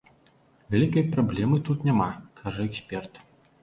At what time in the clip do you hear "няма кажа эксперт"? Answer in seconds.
1.91-3.27